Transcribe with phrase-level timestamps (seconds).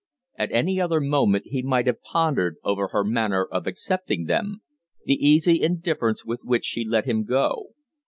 [0.35, 4.63] At any other moment he might have pondered over her manner of accepting them
[5.05, 7.73] the easy indifference with which she let him go.